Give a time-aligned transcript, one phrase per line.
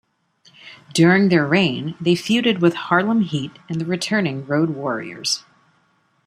[0.95, 5.43] During their reign, they feuded with Harlem Heat and the returning Road Warriors.